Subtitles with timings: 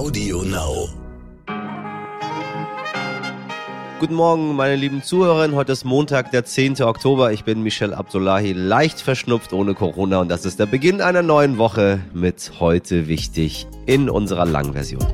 [0.00, 0.88] Audio Now.
[3.98, 5.54] Guten Morgen, meine lieben Zuhörerinnen.
[5.54, 6.80] Heute ist Montag, der 10.
[6.80, 7.32] Oktober.
[7.32, 11.58] Ich bin Michel Abdullahi, leicht verschnupft ohne Corona und das ist der Beginn einer neuen
[11.58, 15.06] Woche mit heute wichtig in unserer Langversion.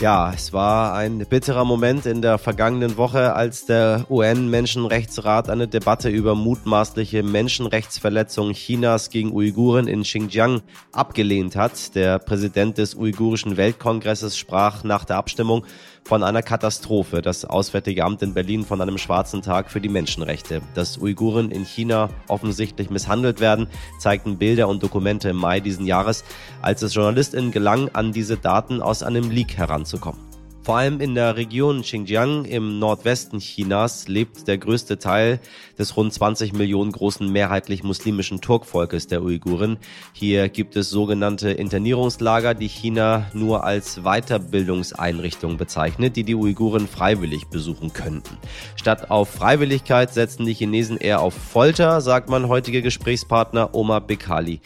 [0.00, 6.10] Ja, es war ein bitterer Moment in der vergangenen Woche, als der UN-Menschenrechtsrat eine Debatte
[6.10, 10.60] über mutmaßliche Menschenrechtsverletzungen Chinas gegen Uiguren in Xinjiang
[10.92, 11.94] abgelehnt hat.
[11.94, 15.64] Der Präsident des Uigurischen Weltkongresses sprach nach der Abstimmung
[16.06, 17.20] von einer Katastrophe.
[17.20, 20.62] Das Auswärtige Amt in Berlin von einem schwarzen Tag für die Menschenrechte.
[20.74, 23.66] Dass Uiguren in China offensichtlich misshandelt werden,
[23.98, 26.24] zeigten Bilder und Dokumente im Mai diesen Jahres,
[26.62, 30.25] als es JournalistInnen gelang, an diese Daten aus einem Leak heranzukommen.
[30.66, 35.38] Vor allem in der Region Xinjiang im Nordwesten Chinas lebt der größte Teil
[35.78, 39.78] des rund 20 Millionen großen mehrheitlich muslimischen Turkvolkes der Uiguren.
[40.12, 47.46] Hier gibt es sogenannte Internierungslager, die China nur als Weiterbildungseinrichtung bezeichnet, die die Uiguren freiwillig
[47.46, 48.36] besuchen könnten.
[48.74, 54.60] Statt auf Freiwilligkeit setzen die Chinesen eher auf Folter, sagt mein heutiger Gesprächspartner Omar Bekali.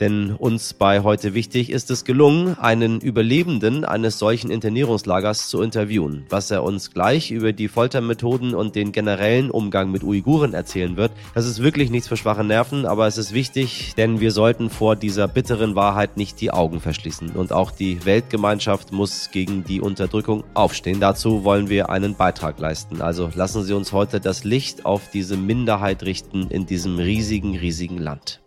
[0.00, 6.26] Denn uns bei heute wichtig ist es gelungen, einen Überlebenden eines solchen Internierungslagers zu interviewen.
[6.30, 11.12] Was er uns gleich über die Foltermethoden und den generellen Umgang mit Uiguren erzählen wird,
[11.34, 14.96] das ist wirklich nichts für schwache Nerven, aber es ist wichtig, denn wir sollten vor
[14.96, 17.30] dieser bitteren Wahrheit nicht die Augen verschließen.
[17.30, 21.00] Und auch die Weltgemeinschaft muss gegen die Unterdrückung aufstehen.
[21.00, 23.00] Dazu wollen wir einen Beitrag leisten.
[23.00, 27.98] Also lassen Sie uns heute das Licht auf diese Minderheit richten in diesem riesigen, riesigen
[27.98, 28.43] Land.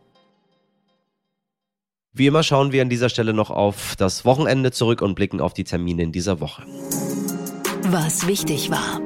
[2.18, 5.54] Wie immer schauen wir an dieser Stelle noch auf das Wochenende zurück und blicken auf
[5.54, 6.64] die Termine in dieser Woche.
[7.92, 9.00] Was wichtig war.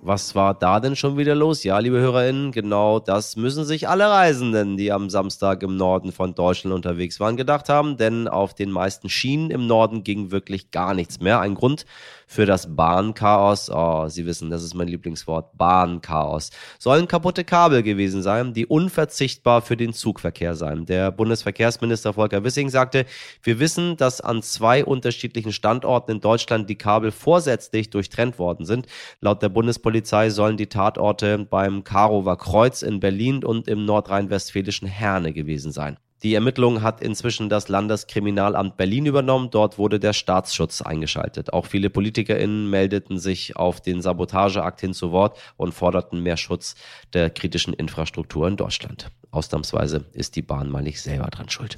[0.00, 1.62] Was war da denn schon wieder los?
[1.62, 6.34] Ja, liebe HörerInnen, genau das müssen sich alle Reisenden, die am Samstag im Norden von
[6.34, 10.94] Deutschland unterwegs waren, gedacht haben, denn auf den meisten Schienen im Norden ging wirklich gar
[10.94, 11.40] nichts mehr.
[11.40, 11.84] Ein Grund
[12.26, 18.20] für das Bahnchaos, oh, Sie wissen, das ist mein Lieblingswort, Bahnchaos, sollen kaputte Kabel gewesen
[18.20, 20.86] sein, die unverzichtbar für den Zugverkehr seien.
[20.86, 23.06] Der Bundesverkehrsminister Volker Wissing sagte,
[23.42, 28.86] wir wissen, dass an zwei unterschiedlichen Standorten in Deutschland die Kabel vorsätzlich durchtrennt worden sind.
[29.20, 35.32] Laut der Bundespolizei sollen die Tatorte beim Karower Kreuz in Berlin und im nordrhein-westfälischen Herne
[35.32, 35.96] gewesen sein.
[36.26, 39.48] Die Ermittlung hat inzwischen das Landeskriminalamt Berlin übernommen.
[39.52, 41.52] Dort wurde der Staatsschutz eingeschaltet.
[41.52, 46.74] Auch viele PolitikerInnen meldeten sich auf den Sabotageakt hin zu Wort und forderten mehr Schutz
[47.12, 49.12] der kritischen Infrastruktur in Deutschland.
[49.30, 51.76] Ausnahmsweise ist die Bahn mal nicht selber dran schuld.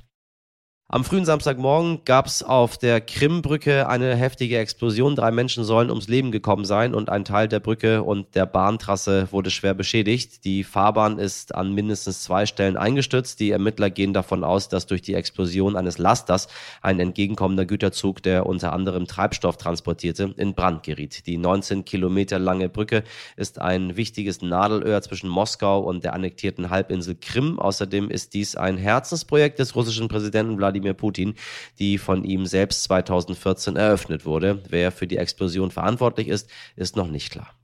[0.91, 5.17] Am frühen Samstagmorgen gab es auf der Krimbrücke eine heftige Explosion.
[5.17, 9.29] Drei Menschen sollen ums Leben gekommen sein und ein Teil der Brücke und der Bahntrasse
[9.31, 10.47] wurde schwer beschädigt.
[10.47, 13.39] Die Fahrbahn ist an mindestens zwei Stellen eingestürzt.
[13.39, 16.49] Die Ermittler gehen davon aus, dass durch die Explosion eines Lasters
[16.81, 21.27] ein entgegenkommender Güterzug, der unter anderem Treibstoff transportierte, in Brand geriet.
[21.27, 23.05] Die 19 Kilometer lange Brücke
[23.37, 27.59] ist ein wichtiges Nadelöhr zwischen Moskau und der annektierten Halbinsel Krim.
[27.59, 31.35] Außerdem ist dies ein Herzensprojekt des russischen Präsidenten Wladimir Wladimir Putin,
[31.79, 34.63] die von ihm selbst 2014 eröffnet wurde.
[34.69, 37.55] Wer für die Explosion verantwortlich ist, ist noch nicht klar.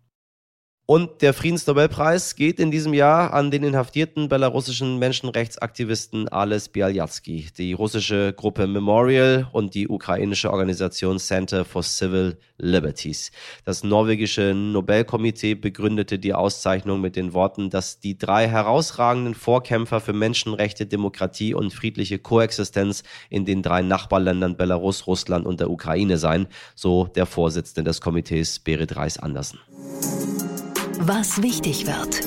[0.87, 7.73] Und der Friedensnobelpreis geht in diesem Jahr an den inhaftierten belarussischen Menschenrechtsaktivisten Ales Bialyatsky, die
[7.73, 13.33] russische Gruppe Memorial und die ukrainische Organisation Center for Civil Liberties.
[13.65, 20.13] Das norwegische Nobelkomitee begründete die Auszeichnung mit den Worten, dass die drei herausragenden Vorkämpfer für
[20.13, 26.47] Menschenrechte, Demokratie und friedliche Koexistenz in den drei Nachbarländern Belarus, Russland und der Ukraine seien,
[26.75, 29.61] so der Vorsitzende des Komitees Berit Reis-Andersen.
[31.01, 32.21] Was wichtig wird.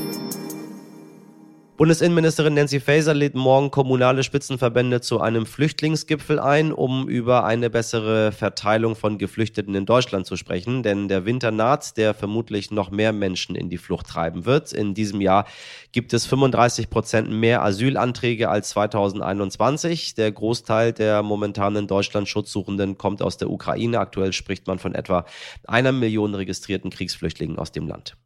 [1.77, 8.31] Bundesinnenministerin Nancy Faeser lädt morgen kommunale Spitzenverbände zu einem Flüchtlingsgipfel ein, um über eine bessere
[8.31, 10.83] Verteilung von Geflüchteten in Deutschland zu sprechen.
[10.83, 14.73] Denn der Winter naht, der vermutlich noch mehr Menschen in die Flucht treiben wird.
[14.73, 15.45] In diesem Jahr
[15.91, 20.15] gibt es 35 Prozent mehr Asylanträge als 2021.
[20.15, 23.99] Der Großteil der momentanen Deutschland Schutzsuchenden kommt aus der Ukraine.
[23.99, 25.25] Aktuell spricht man von etwa
[25.67, 28.17] einer Million registrierten Kriegsflüchtlingen aus dem Land.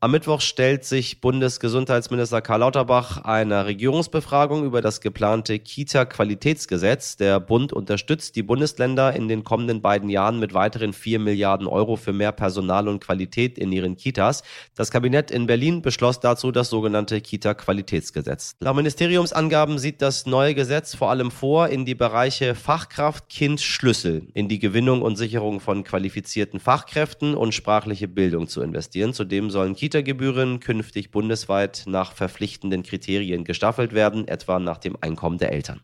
[0.00, 7.16] Am Mittwoch stellt sich Bundesgesundheitsminister Karl Lauterbach einer Regierungsbefragung über das geplante Kita-Qualitätsgesetz.
[7.16, 11.96] Der Bund unterstützt die Bundesländer in den kommenden beiden Jahren mit weiteren 4 Milliarden Euro
[11.96, 14.44] für mehr Personal und Qualität in ihren Kitas.
[14.76, 18.54] Das Kabinett in Berlin beschloss dazu das sogenannte Kita-Qualitätsgesetz.
[18.60, 24.28] Laut Ministeriumsangaben sieht das neue Gesetz vor allem vor, in die Bereiche Fachkraft, Kind, Schlüssel,
[24.34, 29.12] in die Gewinnung und Sicherung von qualifizierten Fachkräften und sprachliche Bildung zu investieren.
[29.12, 35.38] Zudem sollen Kita Kita-Gebühren künftig bundesweit nach verpflichtenden Kriterien gestaffelt werden, etwa nach dem Einkommen
[35.38, 35.80] der Eltern.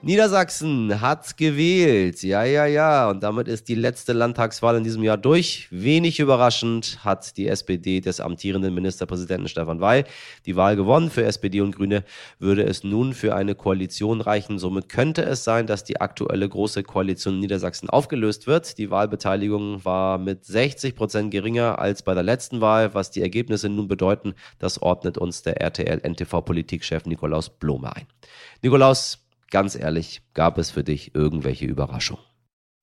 [0.00, 2.22] Niedersachsen hat gewählt.
[2.22, 3.10] Ja, ja, ja.
[3.10, 5.66] Und damit ist die letzte Landtagswahl in diesem Jahr durch.
[5.72, 10.04] Wenig überraschend hat die SPD des amtierenden Ministerpräsidenten Stefan Weil
[10.46, 11.10] die Wahl gewonnen.
[11.10, 12.04] Für SPD und Grüne
[12.38, 14.60] würde es nun für eine Koalition reichen.
[14.60, 18.78] Somit könnte es sein, dass die aktuelle große Koalition in Niedersachsen aufgelöst wird.
[18.78, 22.94] Die Wahlbeteiligung war mit 60 Prozent geringer als bei der letzten Wahl.
[22.94, 28.06] Was die Ergebnisse nun bedeuten, das ordnet uns der RTL-NTV-Politikchef Nikolaus Blome ein.
[28.62, 32.22] Nikolaus, Ganz ehrlich, gab es für dich irgendwelche Überraschungen?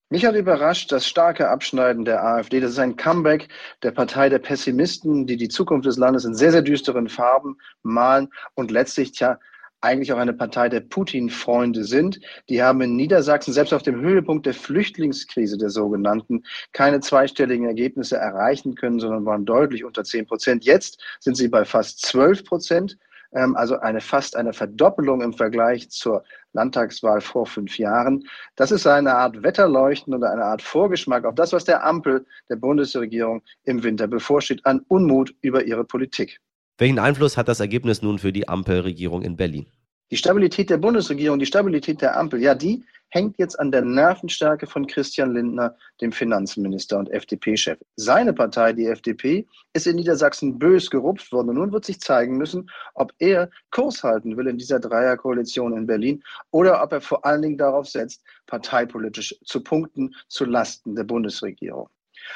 [0.10, 2.60] Mich hat überrascht das starke Abschneiden der AfD.
[2.60, 3.50] Das ist ein Comeback
[3.82, 8.30] der Partei der Pessimisten, die die Zukunft des Landes in sehr, sehr düsteren Farben malen
[8.54, 9.40] und letztlich, tja,
[9.82, 12.20] eigentlich auch eine Partei der Putin-Freunde sind.
[12.50, 18.18] Die haben in Niedersachsen selbst auf dem Höhepunkt der Flüchtlingskrise der sogenannten keine zweistelligen Ergebnisse
[18.18, 20.66] erreichen können, sondern waren deutlich unter 10 Prozent.
[20.66, 22.98] Jetzt sind sie bei fast 12 Prozent
[23.36, 26.24] also eine fast eine Verdoppelung im Vergleich zur
[26.54, 28.24] Landtagswahl vor fünf Jahren.
[28.56, 32.56] Das ist eine Art Wetterleuchten oder eine Art Vorgeschmack auf das, was der Ampel der
[32.56, 36.40] Bundesregierung im Winter bevorsteht, an Unmut über ihre Politik.
[36.78, 39.66] Welchen Einfluss hat das Ergebnis nun für die Ampelregierung in Berlin?
[40.12, 44.68] Die Stabilität der Bundesregierung, die Stabilität der Ampel, ja, die hängt jetzt an der Nervenstärke
[44.68, 47.80] von Christian Lindner, dem Finanzminister und FDP-Chef.
[47.96, 51.50] Seine Partei, die FDP, ist in Niedersachsen bös gerupft worden.
[51.50, 55.88] Und nun wird sich zeigen müssen, ob er Kurs halten will in dieser Dreierkoalition in
[55.88, 61.06] Berlin oder ob er vor allen Dingen darauf setzt, parteipolitisch zu punkten zu Lasten der
[61.06, 61.90] Bundesregierung.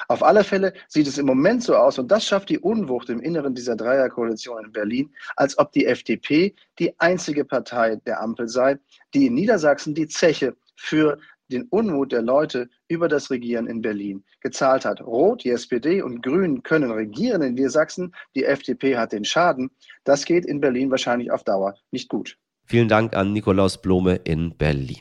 [0.08, 3.20] Auf alle Fälle sieht es im Moment so aus, und das schafft die Unwucht im
[3.22, 8.78] Inneren dieser Dreierkoalition in Berlin, als ob die FDP die einzige Partei der Ampel sei,
[9.14, 11.18] die in Niedersachsen die Zeche für
[11.52, 15.02] den Unmut der Leute über das Regieren in Berlin gezahlt hat.
[15.02, 19.72] Rot, die SPD und Grün können regieren in Niedersachsen, die FDP hat den Schaden.
[20.04, 22.38] Das geht in Berlin wahrscheinlich auf Dauer nicht gut.
[22.66, 25.00] Vielen Dank an Nikolaus Blome in Berlin.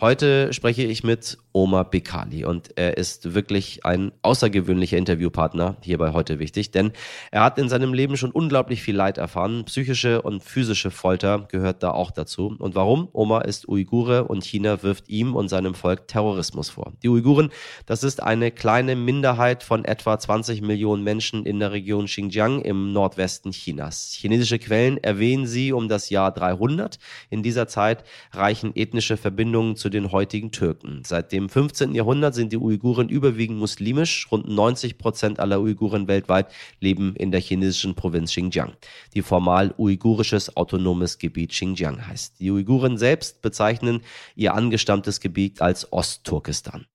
[0.00, 6.12] Heute spreche ich mit Omar Bekali und er ist wirklich ein außergewöhnlicher Interviewpartner hier bei
[6.12, 6.92] Heute Wichtig, denn
[7.30, 9.64] er hat in seinem Leben schon unglaublich viel Leid erfahren.
[9.64, 12.54] Psychische und physische Folter gehört da auch dazu.
[12.58, 13.08] Und warum?
[13.12, 16.92] Omar ist Uigure und China wirft ihm und seinem Volk Terrorismus vor.
[17.02, 17.50] Die Uiguren,
[17.86, 22.92] das ist eine kleine Minderheit von etwa 20 Millionen Menschen in der Region Xinjiang im
[22.92, 24.12] Nordwesten Chinas.
[24.12, 26.98] Chinesische Quellen erwähnen sie um das Jahr 300.
[27.30, 31.02] In dieser Zeit reichen ethnische Verbindungen zu den heutigen Türken.
[31.04, 31.94] Seit dem 15.
[31.94, 34.28] Jahrhundert sind die Uiguren überwiegend muslimisch.
[34.30, 36.48] Rund 90 Prozent aller Uiguren weltweit
[36.80, 38.74] leben in der chinesischen Provinz Xinjiang,
[39.14, 42.38] die formal uigurisches autonomes Gebiet Xinjiang heißt.
[42.40, 44.02] Die Uiguren selbst bezeichnen
[44.36, 46.86] ihr angestammtes Gebiet als Ostturkestan.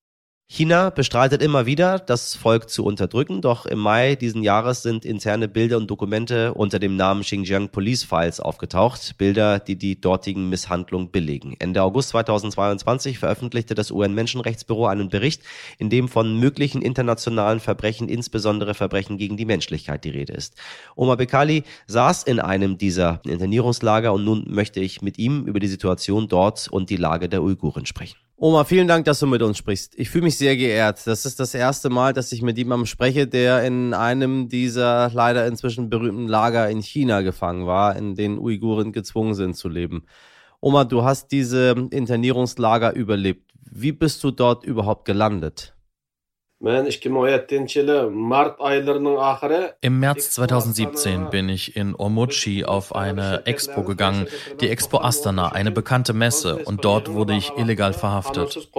[0.46, 5.48] China bestreitet immer wieder, das Volk zu unterdrücken, doch im Mai diesen Jahres sind interne
[5.48, 11.10] Bilder und Dokumente unter dem Namen Xinjiang Police Files aufgetaucht, Bilder, die die dortigen Misshandlungen
[11.10, 11.56] belegen.
[11.58, 15.42] Ende August 2022 veröffentlichte das UN-Menschenrechtsbüro einen Bericht,
[15.78, 20.54] in dem von möglichen internationalen Verbrechen, insbesondere Verbrechen gegen die Menschlichkeit, die Rede ist.
[20.94, 25.68] Omar Bekali saß in einem dieser Internierungslager und nun möchte ich mit ihm über die
[25.68, 28.23] Situation dort und die Lage der Uiguren sprechen.
[28.36, 29.94] Oma, vielen Dank, dass du mit uns sprichst.
[29.96, 31.06] Ich fühle mich sehr geehrt.
[31.06, 35.46] Das ist das erste Mal, dass ich mit jemandem spreche, der in einem dieser leider
[35.46, 40.04] inzwischen berühmten Lager in China gefangen war, in denen Uiguren gezwungen sind zu leben.
[40.60, 43.52] Oma, du hast diese Internierungslager überlebt.
[43.70, 45.73] Wie bist du dort überhaupt gelandet?
[49.80, 54.26] Im März 2017 bin ich in Omuchi auf eine Expo gegangen,
[54.60, 58.70] die Expo Astana, eine bekannte Messe, und dort wurde ich illegal verhaftet.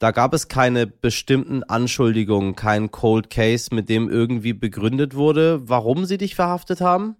[0.00, 6.04] Da gab es keine bestimmten Anschuldigungen, kein Cold Case, mit dem irgendwie begründet wurde, warum
[6.04, 7.16] sie dich verhaftet haben?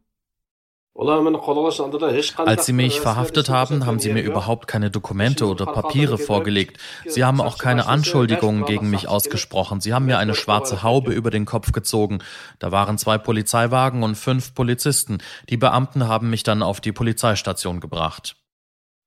[0.99, 6.81] Als sie mich verhaftet haben, haben sie mir überhaupt keine Dokumente oder Papiere vorgelegt.
[7.07, 9.81] Sie haben auch keine Anschuldigungen gegen mich ausgesprochen.
[9.81, 12.19] Sie haben mir eine schwarze Haube über den Kopf gezogen.
[12.59, 15.19] Da waren zwei Polizeiwagen und fünf Polizisten.
[15.49, 18.35] Die Beamten haben mich dann auf die Polizeistation gebracht.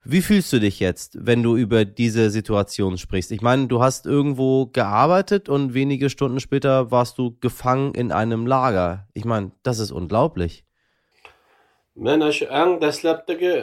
[0.05, 3.33] Wie fühlst du dich jetzt, wenn du über diese Situation sprichst?
[3.33, 8.47] Ich meine, du hast irgendwo gearbeitet und wenige Stunden später warst du gefangen in einem
[8.47, 9.09] Lager.
[9.13, 10.63] Ich meine, das ist unglaublich.
[11.95, 13.55] Mana shu eng dastlabdagi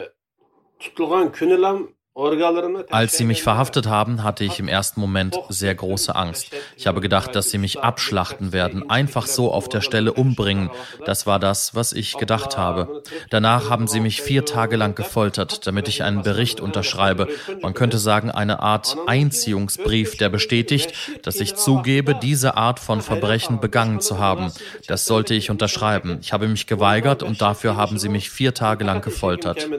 [0.79, 1.77] tutilgan kunilam
[2.89, 6.51] Als sie mich verhaftet haben, hatte ich im ersten Moment sehr große Angst.
[6.75, 10.69] Ich habe gedacht, dass sie mich abschlachten werden, einfach so auf der Stelle umbringen.
[11.05, 13.03] Das war das, was ich gedacht habe.
[13.29, 17.29] Danach haben sie mich vier Tage lang gefoltert, damit ich einen Bericht unterschreibe.
[17.61, 23.61] Man könnte sagen, eine Art Einziehungsbrief, der bestätigt, dass ich zugebe, diese Art von Verbrechen
[23.61, 24.51] begangen zu haben.
[24.87, 26.17] Das sollte ich unterschreiben.
[26.21, 29.69] Ich habe mich geweigert und dafür haben sie mich vier Tage lang gefoltert.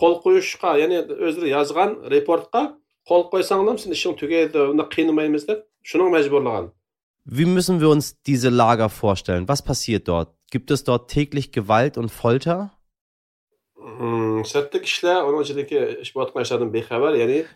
[0.00, 2.62] Qo'l qo'yishga ya'ni o'zlari yozgan reportga
[3.10, 5.58] qo'l qo'ysanglar sen ishing tugaydi uni qiynamaymiz deb
[5.90, 6.66] shuni majburlagan
[7.30, 9.48] Wie müssen wir uns diese Lager vorstellen?
[9.48, 10.34] Was passiert dort?
[10.50, 12.77] Gibt es dort täglich Gewalt und Folter?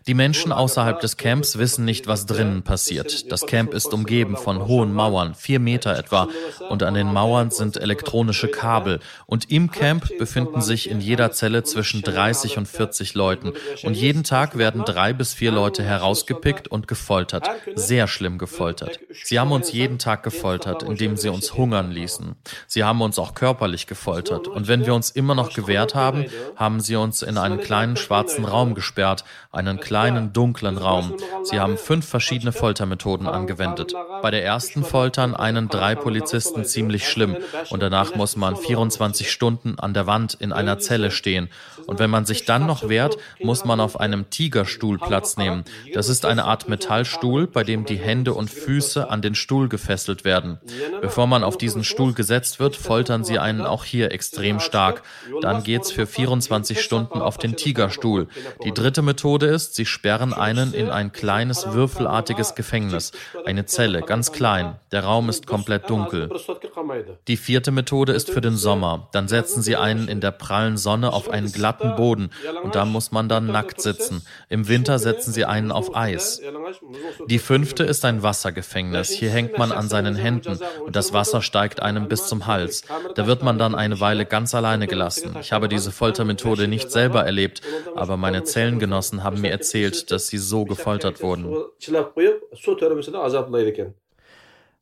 [0.07, 3.31] Die Menschen außerhalb des Camps wissen nicht, was drinnen passiert.
[3.31, 6.27] Das Camp ist umgeben von hohen Mauern, vier Meter etwa,
[6.69, 8.99] und an den Mauern sind elektronische Kabel.
[9.25, 13.53] Und im Camp befinden sich in jeder Zelle zwischen 30 und 40 Leuten.
[13.83, 17.49] Und jeden Tag werden drei bis vier Leute herausgepickt und gefoltert.
[17.75, 18.99] Sehr schlimm gefoltert.
[19.23, 22.35] Sie haben uns jeden Tag gefoltert, indem sie uns hungern ließen.
[22.67, 24.47] Sie haben uns auch körperlich gefoltert.
[24.47, 26.22] Und wenn wir uns immer noch gewehrt haben,
[26.55, 31.15] haben sie uns in einen kleinen schwarzen Raum gesperrt, einen kleinen dunklen Raum.
[31.43, 33.93] Sie haben fünf verschiedene Foltermethoden angewendet.
[34.21, 37.37] Bei der ersten foltern einen drei Polizisten ziemlich schlimm
[37.69, 41.49] und danach muss man 24 Stunden an der Wand in einer Zelle stehen.
[41.85, 45.63] Und wenn man sich dann noch wehrt, muss man auf einem Tigerstuhl Platz nehmen.
[45.93, 50.23] Das ist eine Art Metallstuhl, bei dem die Hände und Füße an den Stuhl gefesselt
[50.23, 50.59] werden.
[51.01, 55.03] Bevor man auf diesen Stuhl gesetzt wird, foltern sie einen auch hier extrem stark.
[55.41, 58.27] Dann geht's für 24 Stunden auf den Tigerstuhl.
[58.63, 63.11] Die dritte Methode ist, sie sperren einen in ein kleines würfelartiges Gefängnis,
[63.45, 64.75] eine Zelle, ganz klein.
[64.91, 66.29] Der Raum ist komplett dunkel.
[67.27, 69.09] Die vierte Methode ist für den Sommer.
[69.11, 72.29] Dann setzen sie einen in der prallen Sonne auf einen glatten Boden
[72.63, 74.25] und da muss man dann nackt sitzen.
[74.49, 76.41] Im Winter setzen sie einen auf Eis.
[77.27, 79.09] Die fünfte ist ein Wassergefängnis.
[79.09, 82.83] Hier hängt man an seinen Händen und das Wasser steigt einem bis zum Hals.
[83.15, 85.35] Da wird man dann eine Weile ganz alleine gelassen.
[85.41, 87.61] Ich habe diese Foltermethode nicht selber erlebt,
[87.95, 91.55] aber meine Zellengenossen haben mir erzählt, dass sie so gefoltert wurden.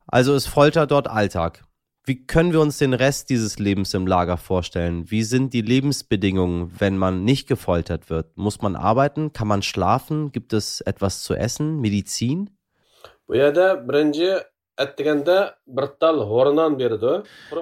[0.07, 1.63] Also ist Folter dort Alltag.
[2.03, 5.11] Wie können wir uns den Rest dieses Lebens im Lager vorstellen?
[5.11, 8.35] Wie sind die Lebensbedingungen, wenn man nicht gefoltert wird?
[8.37, 9.33] Muss man arbeiten?
[9.33, 10.31] Kann man schlafen?
[10.31, 11.79] Gibt es etwas zu essen?
[11.79, 12.49] Medizin?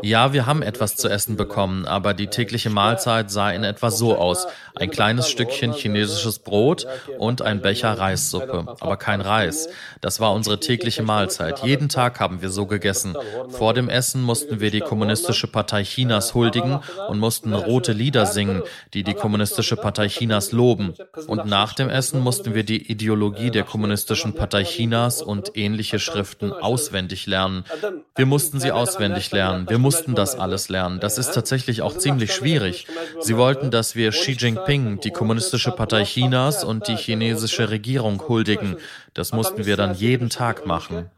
[0.01, 4.15] Ja, wir haben etwas zu essen bekommen, aber die tägliche Mahlzeit sah in etwa so
[4.15, 4.47] aus.
[4.75, 6.87] Ein kleines Stückchen chinesisches Brot
[7.17, 9.69] und ein Becher Reissuppe, aber kein Reis.
[10.01, 11.59] Das war unsere tägliche Mahlzeit.
[11.63, 13.15] Jeden Tag haben wir so gegessen.
[13.49, 18.63] Vor dem Essen mussten wir die Kommunistische Partei Chinas huldigen und mussten rote Lieder singen,
[18.93, 20.93] die die Kommunistische Partei Chinas loben.
[21.27, 26.51] Und nach dem Essen mussten wir die Ideologie der Kommunistischen Partei Chinas und ähnliche Schriften
[26.51, 27.65] auswendig lernen.
[28.15, 29.69] Wir mussten sie auswendig lernen.
[29.69, 30.99] Wir mussten das alles lernen.
[30.99, 32.87] Das ist tatsächlich auch ziemlich schwierig.
[33.19, 38.77] Sie wollten, dass wir Xi Jinping, die Kommunistische Partei Chinas und die chinesische Regierung huldigen.
[39.13, 41.09] Das mussten wir dann jeden Tag machen.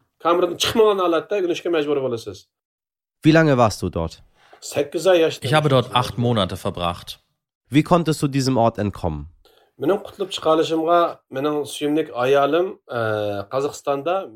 [3.23, 4.23] Wie lange warst du dort?
[5.41, 7.19] Ich habe dort acht Monate verbracht.
[7.69, 9.29] Wie konntest du diesem Ort entkommen?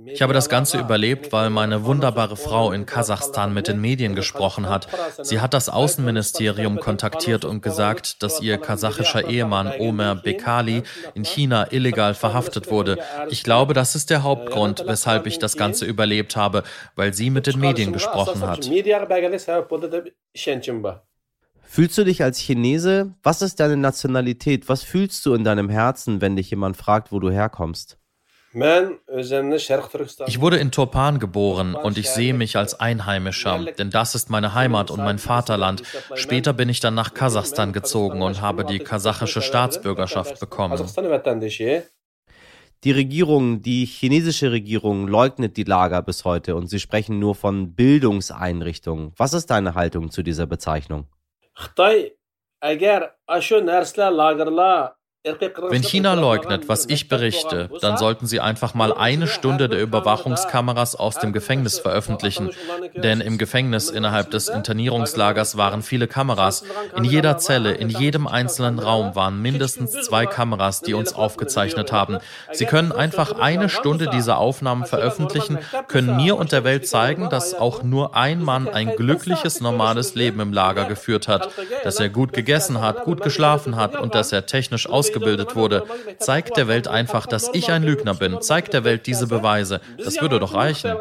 [0.08, 4.68] Ich habe das Ganze überlebt, weil meine wunderbare Frau in Kasachstan mit den Medien gesprochen
[4.68, 4.88] hat.
[5.22, 10.82] Sie hat das Außenministerium kontaktiert und gesagt, dass ihr kasachischer Ehemann Omer Bekali
[11.14, 12.98] in China illegal verhaftet wurde.
[13.30, 16.64] Ich glaube, das ist der Hauptgrund, weshalb ich das Ganze überlebt habe,
[16.96, 18.66] weil sie mit den Medien gesprochen hat.
[21.68, 23.14] Fühlst du dich als Chinese?
[23.24, 24.70] Was ist deine Nationalität?
[24.70, 27.98] Was fühlst du in deinem Herzen, wenn dich jemand fragt, wo du herkommst?
[30.28, 34.54] Ich wurde in Turpan geboren und ich sehe mich als Einheimischer, denn das ist meine
[34.54, 35.84] Heimat und mein Vaterland.
[36.14, 40.82] Später bin ich dann nach Kasachstan gezogen und habe die kasachische Staatsbürgerschaft bekommen.
[42.86, 47.74] Die Regierung, die chinesische Regierung leugnet die Lager bis heute und sie sprechen nur von
[47.74, 49.12] Bildungseinrichtungen.
[49.18, 51.08] Was ist deine Haltung zu dieser Bezeichnung?
[51.62, 51.98] Xitoy
[52.72, 53.02] agar
[53.48, 54.95] shu narsalar lagerlar
[55.70, 60.96] Wenn China leugnet, was ich berichte, dann sollten sie einfach mal eine Stunde der Überwachungskameras
[60.96, 62.52] aus dem Gefängnis veröffentlichen.
[62.96, 66.64] Denn im Gefängnis innerhalb des Internierungslagers waren viele Kameras.
[66.96, 72.20] In jeder Zelle, in jedem einzelnen Raum waren mindestens zwei Kameras, die uns aufgezeichnet haben.
[72.52, 77.56] Sie können einfach eine Stunde dieser Aufnahmen veröffentlichen, können mir und der Welt zeigen, dass
[77.56, 81.50] auch nur ein Mann ein glückliches, normales Leben im Lager geführt hat,
[81.84, 85.84] dass er gut gegessen hat, gut geschlafen hat und dass er technisch ausgebildet ausgebildet wurde.
[86.18, 88.42] Zeigt der Welt einfach, dass ich ein Lügner bin.
[88.42, 89.82] Zeigt der Welt diese Beweise.
[89.98, 90.92] Das würde doch reichen.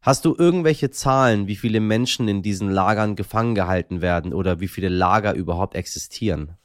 [0.00, 4.68] Hast du irgendwelche Zahlen, wie viele Menschen in diesen Lagern gefangen gehalten werden oder wie
[4.68, 6.56] viele Lager überhaupt existieren?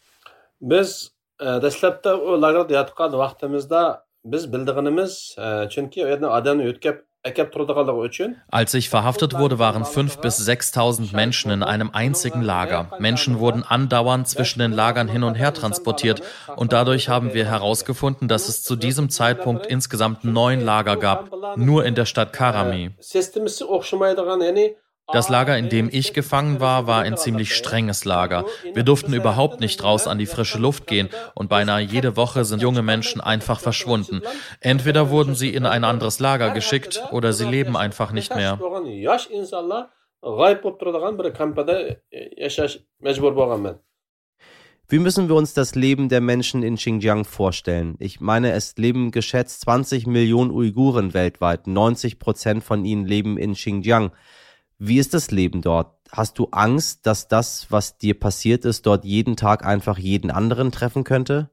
[0.60, 5.36] Biz dastlabda u lagerda yotgan vaqtimizda biz bildiğimiz
[5.74, 6.98] chunki u yerdan odamni yo'tkab
[8.50, 12.92] als ich verhaftet wurde, waren 5.000 bis 6.000 Menschen in einem einzigen Lager.
[13.00, 16.22] Menschen wurden andauernd zwischen den Lagern hin und her transportiert.
[16.58, 21.86] und dadurch haben wir herausgefunden, dass es zu diesem Zeitpunkt insgesamt neun Lager gab, nur
[21.86, 22.92] in der Stadt Karami.
[25.12, 28.46] Das Lager, in dem ich gefangen war, war ein ziemlich strenges Lager.
[28.74, 32.62] Wir durften überhaupt nicht raus an die frische Luft gehen und beinahe jede Woche sind
[32.62, 34.22] junge Menschen einfach verschwunden.
[34.62, 38.60] Entweder wurden sie in ein anderes Lager geschickt oder sie leben einfach nicht mehr.
[44.88, 47.96] Wie müssen wir uns das Leben der Menschen in Xinjiang vorstellen?
[48.00, 51.68] Ich meine, es leben geschätzt 20 Millionen Uiguren weltweit.
[51.68, 54.12] 90 Prozent von ihnen leben in Xinjiang.
[54.77, 55.96] Wie ist das Leben dort?
[56.12, 60.72] Hast du Angst, dass das, was dir passiert ist, dort jeden Tag einfach jeden anderen
[60.72, 61.50] treffen könnte?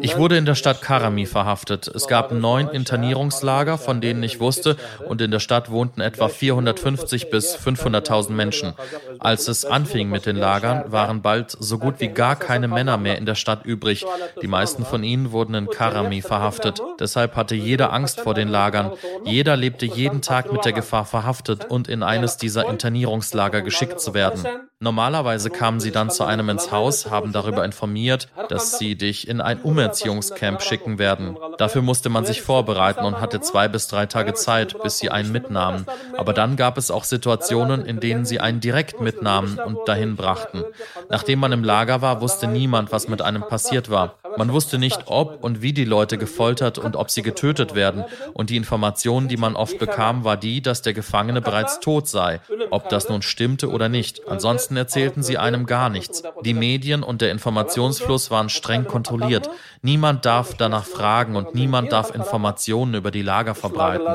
[0.00, 1.88] Ich wurde in der Stadt Karami verhaftet.
[1.88, 7.30] Es gab neun Internierungslager, von denen ich wusste, und in der Stadt wohnten etwa 450
[7.30, 8.74] bis 500.000 Menschen.
[9.18, 13.16] Als es anfing mit den Lagern, waren bald so gut wie gar keine Männer mehr
[13.16, 14.04] in der Stadt übrig.
[14.42, 16.82] Die meisten von ihnen wurden in Karami verhaftet.
[17.00, 18.92] Deshalb hatte jeder Angst vor den Lagern.
[19.24, 24.12] Jeder lebte jeden Tag mit der Gefahr, verhaftet und in eines dieser Internierungslager geschickt zu
[24.12, 24.44] werden.
[24.80, 29.40] Normalerweise kamen sie dann zu einem ins Haus, haben darüber informiert, dass sie dich in
[29.42, 31.36] ein Umerziehungscamp schicken werden.
[31.58, 35.30] Dafür musste man sich vorbereiten und hatte zwei bis drei Tage Zeit, bis sie einen
[35.30, 35.86] mitnahmen.
[36.16, 40.64] Aber dann gab es auch Situationen, in denen sie einen direkt mitnahmen und dahin brachten.
[41.10, 44.14] Nachdem man im Lager war, wusste niemand, was mit einem passiert war.
[44.36, 48.04] Man wusste nicht, ob und wie die Leute gefoltert und ob sie getötet werden.
[48.32, 52.40] Und die Information, die man oft bekam, war die, dass der Gefangene bereits tot sei.
[52.70, 54.26] Ob das nun stimmte oder nicht.
[54.28, 56.22] Ansonsten erzählten sie einem gar nichts.
[56.44, 59.50] Die Medien und der Informationsfluss waren streng kontrolliert.
[59.82, 64.06] Niemand darf danach fragen und niemand darf Informationen über die Lager verbreiten.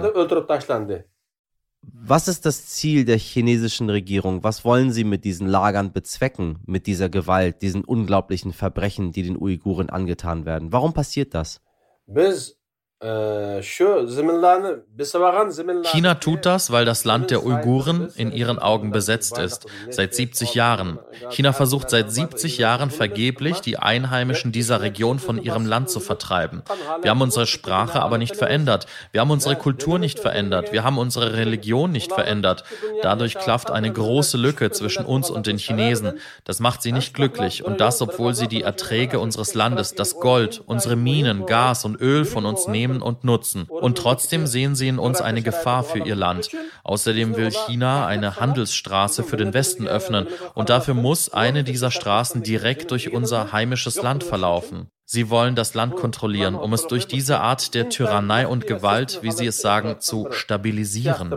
[1.81, 4.43] Was ist das Ziel der chinesischen Regierung?
[4.43, 9.37] Was wollen sie mit diesen Lagern bezwecken, mit dieser Gewalt, diesen unglaublichen Verbrechen, die den
[9.37, 10.73] Uiguren angetan werden?
[10.73, 11.61] Warum passiert das?
[12.05, 12.58] Biz
[15.83, 20.53] China tut das, weil das Land der Uiguren in ihren Augen besetzt ist, seit 70
[20.53, 20.99] Jahren.
[21.29, 26.61] China versucht seit 70 Jahren vergeblich, die Einheimischen dieser Region von ihrem Land zu vertreiben.
[27.01, 28.85] Wir haben unsere Sprache aber nicht verändert.
[29.13, 30.73] Wir haben unsere Kultur nicht verändert.
[30.73, 32.65] Wir haben unsere Religion nicht verändert.
[33.01, 36.19] Dadurch klafft eine große Lücke zwischen uns und den Chinesen.
[36.43, 37.63] Das macht sie nicht glücklich.
[37.63, 42.25] Und das, obwohl sie die Erträge unseres Landes, das Gold, unsere Minen, Gas und Öl
[42.25, 43.63] von uns nehmen nehmen und nutzen.
[43.63, 46.49] Und trotzdem sehen sie in uns eine Gefahr für ihr Land.
[46.83, 50.27] Außerdem will China eine Handelsstraße für den Westen öffnen.
[50.55, 54.89] und dafür muss eine dieser Straßen direkt durch unser heimisches Land verlaufen.
[55.05, 59.31] Sie wollen das Land kontrollieren, um es durch diese Art der Tyrannei und Gewalt, wie
[59.31, 61.33] sie es sagen, zu stabilisieren.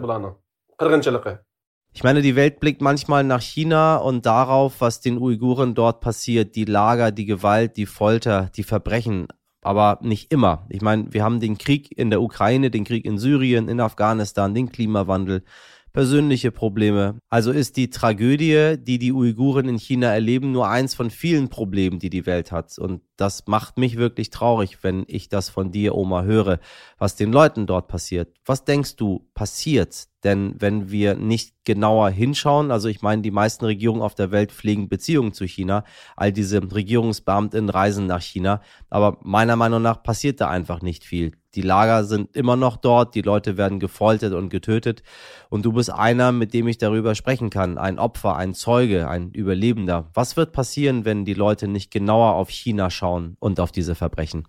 [1.94, 6.54] Ich meine, die Welt blickt manchmal nach China und darauf, was den Uiguren dort passiert,
[6.56, 9.28] die Lager, die Gewalt, die Folter, die Verbrechen
[9.62, 10.66] aber nicht immer.
[10.68, 14.54] Ich meine, wir haben den Krieg in der Ukraine, den Krieg in Syrien, in Afghanistan,
[14.54, 15.44] den Klimawandel,
[15.92, 17.18] persönliche Probleme.
[17.28, 21.98] Also ist die Tragödie, die die Uiguren in China erleben, nur eins von vielen Problemen,
[21.98, 22.76] die die Welt hat.
[22.78, 26.58] Und das macht mich wirklich traurig, wenn ich das von dir, Oma, höre,
[26.98, 28.34] was den Leuten dort passiert.
[28.44, 30.08] Was denkst du passiert?
[30.24, 34.52] Denn wenn wir nicht genauer hinschauen, also ich meine, die meisten Regierungen auf der Welt
[34.52, 35.84] pflegen Beziehungen zu China,
[36.16, 41.32] all diese Regierungsbeamten reisen nach China, aber meiner Meinung nach passiert da einfach nicht viel.
[41.54, 45.02] Die Lager sind immer noch dort, die Leute werden gefoltert und getötet
[45.50, 49.32] und du bist einer, mit dem ich darüber sprechen kann, ein Opfer, ein Zeuge, ein
[49.32, 50.08] Überlebender.
[50.14, 54.42] Was wird passieren, wenn die Leute nicht genauer auf China schauen und auf diese Verbrechen?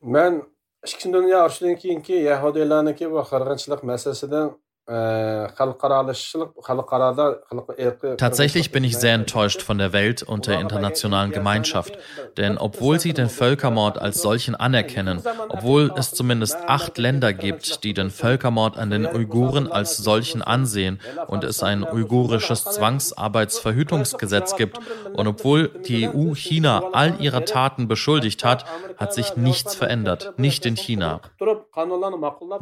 [0.00, 0.42] Man
[0.84, 4.46] ikkinchi dunyo urushidan keyingi yahudiylarniki bu qirg'inchilik masalasidan
[8.18, 11.96] Tatsächlich bin ich sehr enttäuscht von der Welt und der internationalen Gemeinschaft.
[12.36, 17.94] Denn obwohl sie den Völkermord als solchen anerkennen, obwohl es zumindest acht Länder gibt, die
[17.94, 24.78] den Völkermord an den Uiguren als solchen ansehen und es ein uigurisches Zwangsarbeitsverhütungsgesetz gibt.
[25.14, 28.66] und obwohl die EU China all ihrer Taten beschuldigt hat,
[28.98, 31.20] hat sich nichts verändert, nicht in China.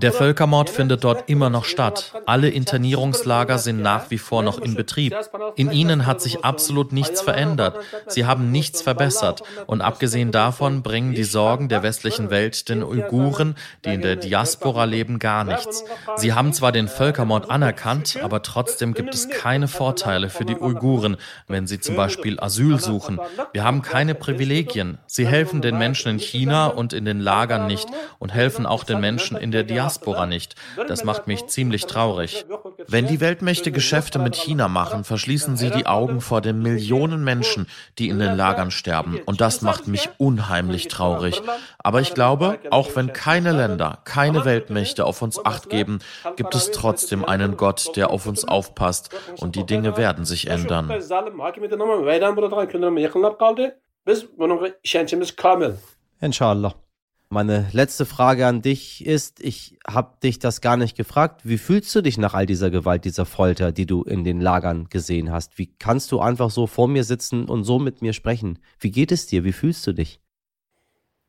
[0.01, 2.12] Der Völkermord findet dort immer noch statt.
[2.27, 5.17] Alle Internierungslager sind nach wie vor noch in Betrieb.
[5.57, 7.79] In ihnen hat sich absolut nichts verändert.
[8.07, 9.43] Sie haben nichts verbessert.
[9.67, 14.85] Und abgesehen davon bringen die Sorgen der westlichen Welt den Uiguren, die in der Diaspora
[14.85, 15.85] leben, gar nichts.
[16.17, 21.17] Sie haben zwar den Völkermord anerkannt, aber trotzdem gibt es keine Vorteile für die Uiguren,
[21.49, 23.21] wenn sie zum Beispiel Asyl suchen.
[23.53, 24.99] Wir haben keine Privilegien.
[25.07, 29.01] Sie helfen den Menschen in China und in den Lagern nicht und helfen auch den
[29.01, 30.55] Menschen in der Diaspora nicht.
[30.89, 32.47] Das macht mich ziemlich traurig traurig.
[32.89, 37.67] Wenn die Weltmächte Geschäfte mit China machen, verschließen sie die Augen vor den Millionen Menschen,
[37.99, 39.21] die in den Lagern sterben.
[39.25, 41.43] Und das macht mich unheimlich traurig.
[41.79, 46.01] Aber ich glaube, auch wenn keine Länder, keine Weltmächte auf uns acht geben,
[46.37, 49.11] gibt es trotzdem einen Gott, der auf uns aufpasst.
[49.39, 50.89] Und die Dinge werden sich ändern.
[56.21, 56.75] Inshallah.
[57.33, 61.95] Meine letzte Frage an dich ist, ich habe dich das gar nicht gefragt, wie fühlst
[61.95, 65.57] du dich nach all dieser Gewalt, dieser Folter, die du in den Lagern gesehen hast?
[65.57, 68.59] Wie kannst du einfach so vor mir sitzen und so mit mir sprechen?
[68.79, 69.45] Wie geht es dir?
[69.45, 70.21] Wie fühlst du dich?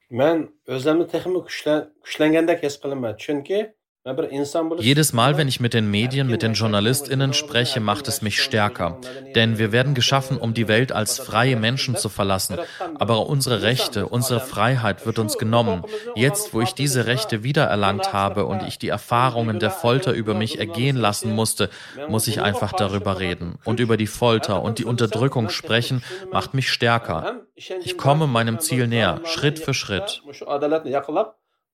[0.10, 3.72] Man özlemni texmi kuchlangandek his qilaman chunki
[4.80, 9.00] jedes Mal, wenn ich mit den Medien, mit den JournalistInnen spreche, macht es mich stärker.
[9.34, 12.58] Denn wir werden geschaffen, um die Welt als freie Menschen zu verlassen.
[12.96, 15.84] Aber unsere Rechte, unsere Freiheit wird uns genommen.
[16.16, 20.60] Jetzt, wo ich diese Rechte wiedererlangt habe und ich die Erfahrungen der Folter über mich
[20.60, 21.70] ergehen lassen musste,
[22.10, 23.58] muss ich einfach darüber reden.
[23.64, 27.44] Und über die Folter und die Unterdrückung sprechen, macht mich stärker.
[27.56, 30.22] Ich komme meinem Ziel näher, Schritt für Schritt.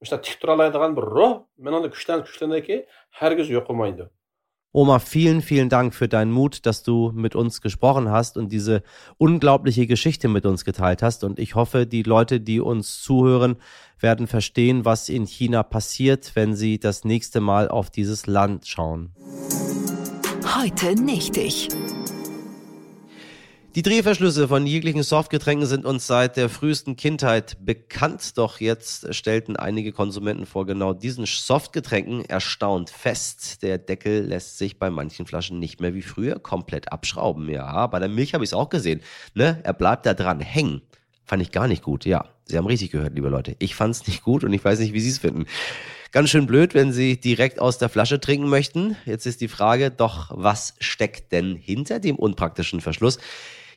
[0.01, 4.09] Işte tik turalaydigan bir ruh meni kuchdan kuchlanaki hargiz yo'qolmaydi
[4.71, 8.83] Oma, vielen, vielen Dank für deinen Mut, dass du mit uns gesprochen hast und diese
[9.17, 11.23] unglaubliche Geschichte mit uns geteilt hast.
[11.23, 13.55] Und ich hoffe, die Leute, die uns zuhören,
[13.99, 19.15] werden verstehen, was in China passiert, wenn sie das nächste Mal auf dieses Land schauen.
[20.55, 21.69] Heute nicht ich.
[23.79, 29.55] Die Drehverschlüsse von jeglichen Softgetränken sind uns seit der frühesten Kindheit bekannt, doch jetzt stellten
[29.55, 33.63] einige Konsumenten vor genau diesen Softgetränken erstaunt fest.
[33.63, 37.47] Der Deckel lässt sich bei manchen Flaschen nicht mehr wie früher komplett abschrauben.
[37.49, 38.99] Ja, bei der Milch habe ich es auch gesehen.
[39.33, 39.61] Ne?
[39.63, 40.81] Er bleibt da dran hängen.
[41.23, 42.03] Fand ich gar nicht gut.
[42.03, 43.55] Ja, Sie haben richtig gehört, liebe Leute.
[43.59, 45.45] Ich fand es nicht gut und ich weiß nicht, wie Sie es finden.
[46.11, 48.97] Ganz schön blöd, wenn Sie direkt aus der Flasche trinken möchten.
[49.05, 53.19] Jetzt ist die Frage, doch was steckt denn hinter dem unpraktischen Verschluss?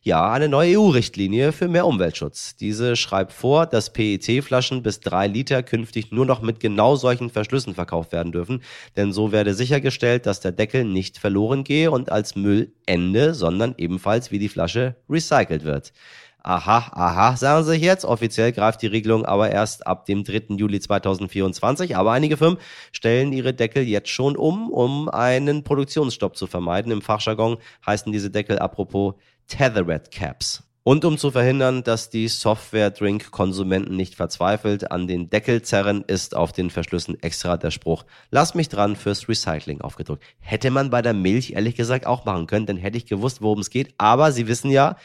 [0.04, 2.56] Ja, eine neue EU-Richtlinie für mehr Umweltschutz.
[2.56, 7.72] Diese schreibt vor, dass PET-Flaschen bis drei Liter künftig nur noch mit genau solchen Verschlüssen
[7.72, 8.64] verkauft werden dürfen,
[8.96, 13.76] denn so werde sichergestellt, dass der Deckel nicht verloren gehe und als Müll ende, sondern
[13.78, 15.92] ebenfalls wie die Flasche recycelt wird.
[16.44, 18.04] Aha, aha, sagen Sie jetzt.
[18.04, 20.56] Offiziell greift die Regelung aber erst ab dem 3.
[20.56, 21.96] Juli 2024.
[21.96, 22.58] Aber einige Firmen
[22.90, 26.90] stellen ihre Deckel jetzt schon um, um einen Produktionsstopp zu vermeiden.
[26.90, 29.14] Im Fachjargon heißen diese Deckel apropos
[29.46, 30.64] Tethered Caps.
[30.84, 36.50] Und um zu verhindern, dass die Software-Drink-Konsumenten nicht verzweifelt an den Deckel zerren, ist auf
[36.50, 40.24] den Verschlüssen extra der Spruch Lass mich dran fürs Recycling aufgedruckt.
[40.40, 43.60] Hätte man bei der Milch ehrlich gesagt auch machen können, dann hätte ich gewusst, worum
[43.60, 43.94] es geht.
[43.96, 44.96] Aber Sie wissen ja,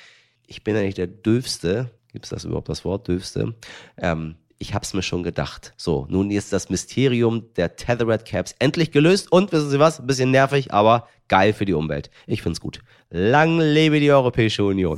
[0.48, 1.92] ich bin nicht der Döfste.
[2.12, 3.54] Gibt es das überhaupt das Wort, Döfste?
[3.98, 5.74] Ähm, ich es mir schon gedacht.
[5.78, 10.00] So, nun ist das Mysterium der Tethered Caps endlich gelöst und wissen Sie was?
[10.00, 12.10] Ein bisschen nervig, aber geil für die Umwelt.
[12.26, 12.80] Ich find's gut.
[13.10, 14.98] Lang lebe die Europäische Union.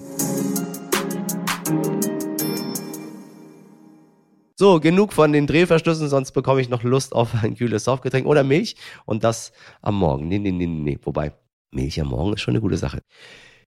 [4.56, 8.44] So, genug von den Drehverschlüssen, sonst bekomme ich noch Lust auf ein kühles Softgetränk oder
[8.44, 10.28] Milch und das am Morgen.
[10.28, 11.00] Nee, nee, nee, nee.
[11.02, 11.34] Wobei,
[11.72, 13.02] Milch am Morgen ist schon eine gute Sache.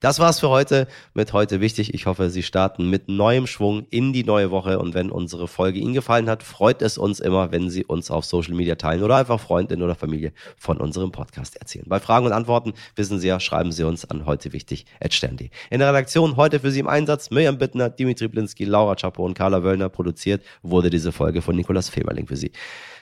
[0.02, 1.94] Das war's für heute mit heute wichtig.
[1.94, 5.78] Ich hoffe, Sie starten mit neuem Schwung in die neue Woche und wenn unsere Folge
[5.78, 9.14] Ihnen gefallen hat, freut es uns immer, wenn Sie uns auf Social Media teilen oder
[9.14, 11.84] einfach Freundin oder Familie von unserem Podcast erzählen.
[11.86, 15.50] Bei Fragen und Antworten wissen Sie ja, schreiben Sie uns an heute wichtig @stern.de.
[15.70, 19.34] In der Redaktion heute für Sie im Einsatz Mirjam Bittner, Dimitri Blinski, Laura Chapo und
[19.34, 19.88] Carla Wöllner.
[19.88, 22.50] Produziert wurde diese Folge von Nikolas Femerling für Sie.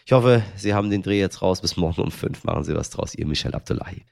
[0.04, 1.62] Ich hoffe, Sie haben den Dreh jetzt raus.
[1.62, 2.44] Bis morgen um fünf.
[2.44, 3.14] Machen Sie was draus.
[3.14, 4.04] Ihr Michel Abdullahi.